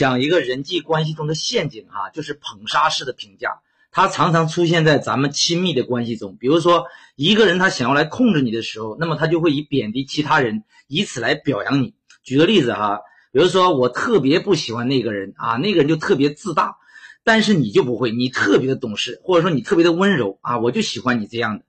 [0.00, 3.60] 讲一个人际关系中的陷阱哈，就是捧杀式的评价，
[3.90, 6.38] 它常常出现在咱们亲密的关系中。
[6.40, 11.92] 比如说，一个人他想要来控制你的时候，那么他就会以贬低其他人，以此来表扬你。
[12.22, 13.00] 举个例子哈，
[13.30, 16.76] 比如说我特别不喜欢那个人啊，那个人就特别自大，
[17.22, 21.64] 但是你就不会，你特别的懂事，或者说你特别的温柔啊，我就喜欢你这样的。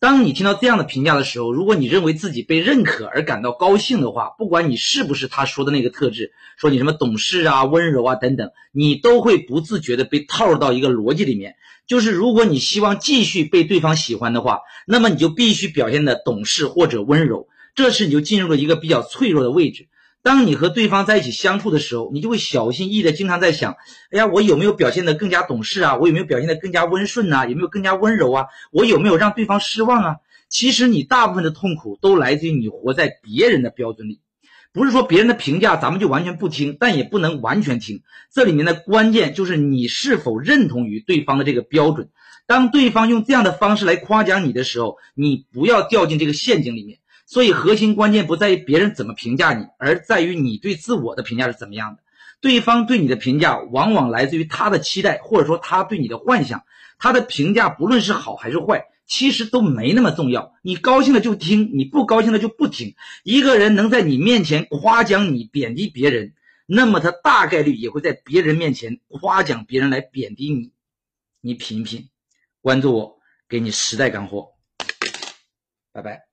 [0.00, 11.56] 当你听到这样的评价的时候，如果你认为自己被认可而感到高兴的话，不管你是不是他说的那个特质，说你什么懂事啊、温柔啊等等，你都会不自觉的被套入到一个逻辑里面，
[11.88, 19.88] 就是如果你希望继续被对方喜欢的话，那么你就必须表现的懂事或者温柔，这时你就进入了一个比较脆弱的位置。
[20.28, 23.76] 当你和对方在一起相处的时候，你就会小心翼翼的经常在想：
[24.10, 25.96] 哎呀，我有没有表现的更加懂事啊？
[25.96, 27.46] 我有没有表现的更加温顺啊？
[27.46, 28.44] 有没有更加温柔啊？
[28.70, 30.16] 我有没有让对方失望啊？
[30.50, 34.20] 其实你大部分的痛苦都来自于你活在别人的标准里，
[34.74, 38.02] 不是说别人的评价咱们就完全不听，但也不能完全听。
[38.30, 42.10] 这里面的关键就是你是否认同于对方的这个标准。
[42.46, 46.98] 当对方用这样的方式来夸奖你的时候，你不要掉进这个陷阱里面。
[47.30, 52.02] 所以，核心关键不在于别人怎么评价你，而在于你对自我的评价是怎么样的。
[52.40, 56.64] 对方对你的评价，往往来自于他的期待，或者说他对你的幻想。
[56.98, 60.54] 他的评价不论是好还是坏，其实都没那么重要。
[60.62, 62.94] 你高兴了就听，你不高兴了就不听。
[63.24, 66.32] 一个人能在你面前夸奖你、贬低别人，
[66.64, 70.72] 那么他大概率也会在别人面前夸奖别人来贬低你。
[71.42, 72.08] 你品一品，
[72.62, 73.18] 关注我，
[73.50, 74.52] 给你时代干货。
[75.92, 76.27] 拜拜。